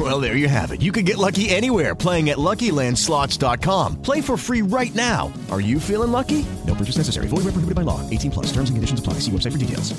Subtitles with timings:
[0.00, 0.80] Well, there you have it.
[0.80, 4.00] You can get lucky anywhere playing at LuckyLandSlots.com.
[4.00, 5.30] Play for free right now.
[5.50, 6.46] Are you feeling lucky?
[6.66, 7.28] No purchase necessary.
[7.28, 8.00] Void where prohibited by law.
[8.08, 8.46] 18 plus.
[8.46, 9.20] Terms and conditions apply.
[9.20, 9.92] See website for details.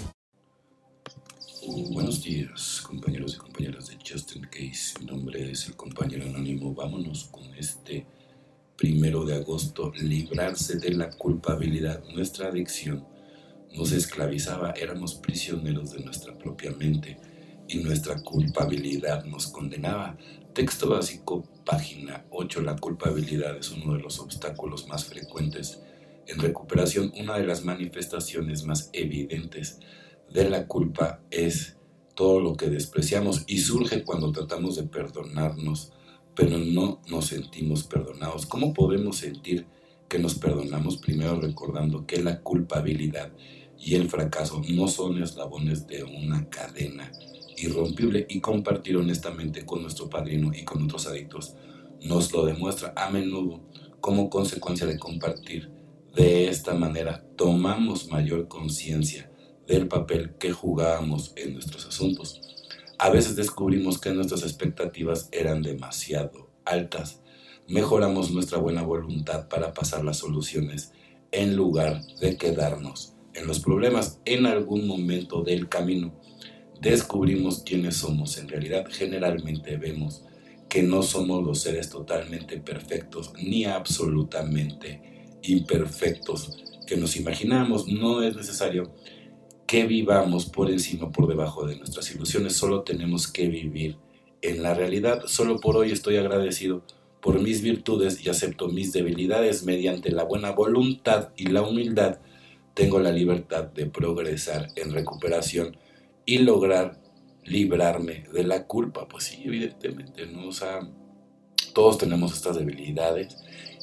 [1.94, 5.00] Buenos días, compañeros y compañeras de Justin Case.
[5.00, 6.74] Mi nombre es el compañero anónimo.
[6.74, 8.08] Vámonos con este
[8.76, 9.92] primero de agosto.
[10.02, 12.04] Librarse de la culpabilidad.
[12.16, 13.06] Nuestra adicción
[13.76, 14.72] nos esclavizaba.
[14.72, 17.20] Éramos prisioneros de nuestra propia mente
[17.72, 20.18] y nuestra culpabilidad nos condenaba.
[20.54, 22.62] Texto básico, página 8.
[22.62, 25.82] La culpabilidad es uno de los obstáculos más frecuentes
[26.28, 27.14] en recuperación.
[27.18, 29.80] Una de las manifestaciones más evidentes
[30.30, 31.78] de la culpa es
[32.14, 35.94] todo lo que despreciamos y surge cuando tratamos de perdonarnos,
[36.36, 38.46] pero no nos sentimos perdonados.
[38.46, 39.66] ¿Cómo podemos sentir
[40.10, 40.98] que nos perdonamos?
[40.98, 43.32] Primero recordando que la culpabilidad
[43.80, 47.10] y el fracaso no son eslabones de una cadena
[47.62, 51.56] irrompible y compartir honestamente con nuestro padrino y con otros adictos
[52.04, 53.62] nos lo demuestra a menudo
[54.00, 55.72] como consecuencia de compartir.
[56.16, 59.32] De esta manera tomamos mayor conciencia
[59.68, 62.42] del papel que jugábamos en nuestros asuntos.
[62.98, 67.22] A veces descubrimos que nuestras expectativas eran demasiado altas.
[67.68, 70.92] Mejoramos nuestra buena voluntad para pasar las soluciones
[71.32, 76.14] en lugar de quedarnos en los problemas en algún momento del camino.
[76.82, 78.40] Descubrimos quiénes somos.
[78.40, 80.24] En realidad generalmente vemos
[80.68, 87.88] que no somos los seres totalmente perfectos ni absolutamente imperfectos que nos imaginamos.
[87.88, 88.92] No es necesario
[89.68, 93.98] que vivamos por encima, por debajo de nuestras ilusiones, solo tenemos que vivir
[94.42, 95.22] en la realidad.
[95.28, 96.84] Solo por hoy estoy agradecido
[97.22, 102.18] por mis virtudes y acepto mis debilidades mediante la buena voluntad y la humildad.
[102.74, 105.78] Tengo la libertad de progresar en recuperación
[106.32, 106.98] y lograr
[107.44, 109.06] librarme de la culpa.
[109.06, 110.48] Pues sí, evidentemente, ¿no?
[110.48, 110.80] O sea,
[111.74, 113.36] todos tenemos estas debilidades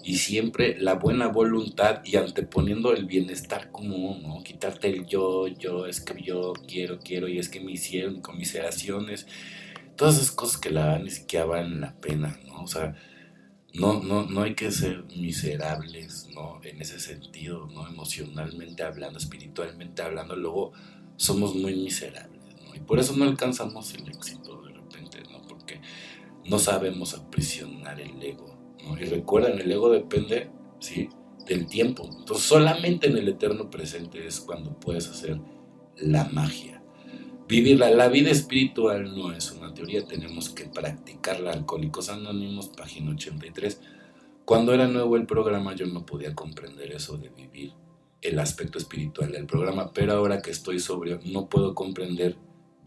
[0.02, 4.42] y siempre la buena voluntad y anteponiendo el bienestar común, ¿no?
[4.42, 9.26] Quitarte el yo, yo, es que yo quiero, quiero y es que me hicieron conmiseraciones,
[9.94, 12.62] todas esas cosas que la ni siquiera valen la pena, ¿no?
[12.62, 12.94] O sea,
[13.74, 16.60] no, no, no hay que ser miserables, ¿no?
[16.64, 17.86] En ese sentido, ¿no?
[17.86, 20.72] Emocionalmente hablando, espiritualmente hablando, luego
[21.16, 22.37] somos muy miserables.
[22.78, 25.42] Por eso no alcanzamos el éxito de repente, ¿no?
[25.46, 25.80] Porque
[26.46, 28.58] no sabemos aprisionar el ego,
[28.96, 30.50] y recuerden, el ego depende,
[30.80, 31.08] ¿sí?
[31.46, 32.04] Del tiempo.
[32.04, 35.40] Entonces, solamente en el eterno presente es cuando puedes hacer
[35.96, 36.82] la magia.
[37.48, 37.90] Vivirla.
[37.90, 41.52] La vida espiritual no es una teoría, tenemos que practicarla.
[41.52, 43.80] Alcohólicos Anónimos, página 83.
[44.44, 47.72] Cuando era nuevo el programa, yo no podía comprender eso de vivir
[48.20, 52.36] el aspecto espiritual del programa, pero ahora que estoy sobrio, no puedo comprender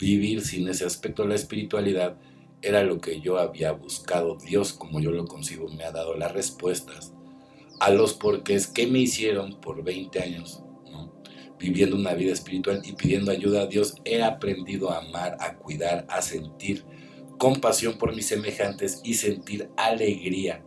[0.01, 2.17] vivir sin ese aspecto de la espiritualidad
[2.63, 4.35] era lo que yo había buscado.
[4.35, 7.13] Dios, como yo lo consigo, me ha dado las respuestas
[7.79, 10.63] a los porqués que me hicieron por 20 años,
[11.59, 13.95] viviendo una vida espiritual y pidiendo ayuda a Dios.
[14.03, 16.83] He aprendido a amar, a cuidar, a sentir
[17.37, 20.63] compasión por mis semejantes y sentir alegría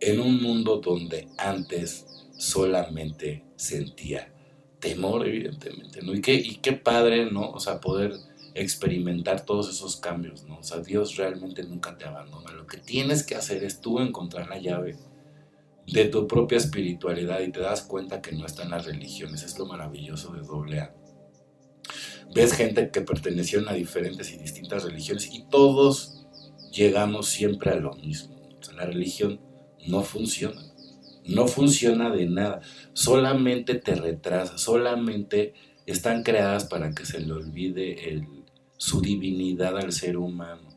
[0.00, 2.06] en un mundo donde antes
[2.36, 4.32] solamente sentía
[4.80, 6.12] temor, evidentemente, ¿no?
[6.12, 7.50] Y qué, y qué padre, ¿no?
[7.50, 8.12] O sea, poder
[8.54, 10.58] experimentar todos esos cambios, ¿no?
[10.58, 12.52] O sea, Dios realmente nunca te abandona.
[12.52, 14.96] Lo que tienes que hacer es tú encontrar la llave
[15.86, 19.42] de tu propia espiritualidad y te das cuenta que no está en las religiones.
[19.42, 20.94] Es lo maravilloso de doble A.
[22.32, 26.26] Ves gente que pertenecieron a diferentes y distintas religiones y todos
[26.72, 28.34] llegamos siempre a lo mismo.
[28.58, 29.40] O sea, la religión
[29.86, 30.62] no funciona.
[31.26, 32.60] No funciona de nada.
[32.92, 34.58] Solamente te retrasa.
[34.58, 35.54] Solamente
[35.86, 38.26] están creadas para que se le olvide el,
[38.76, 40.68] su divinidad al ser humano,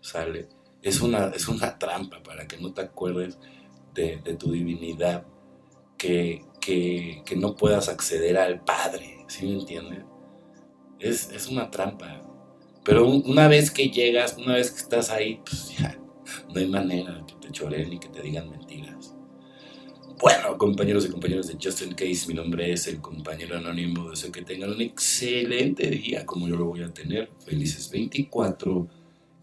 [0.00, 0.48] ¿sale?
[0.82, 3.38] Es una, es una trampa para que no te acuerdes
[3.94, 5.24] de, tu divinidad,
[5.96, 6.44] que,
[7.36, 10.04] no puedas acceder al Padre, ¿sí me entiendes?
[10.98, 12.22] Es, una trampa.
[12.84, 15.98] Pero una vez que llegas, una vez que estás ahí, pues ya,
[16.48, 18.93] no hay manera que te choren ni que te digan mentiras.
[20.24, 24.08] Bueno, compañeros y compañeras de Justin Case, mi nombre es el compañero anónimo.
[24.08, 27.28] Deseo que tengan un excelente día como yo lo voy a tener.
[27.44, 28.88] Felices 24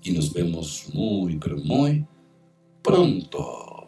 [0.01, 2.03] y nos vemos muy, pero muy
[2.81, 3.85] pronto.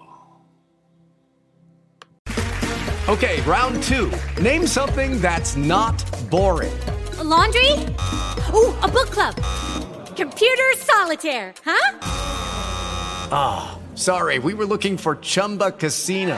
[3.08, 4.12] Okay, round two.
[4.40, 5.96] Name something that's not
[6.30, 6.78] boring.
[7.24, 7.72] laundry?
[8.54, 9.34] Ooh, a book club.
[10.16, 11.98] Computer solitaire, huh?
[13.32, 16.38] Ah, oh, sorry, we were looking for Chumba Casino.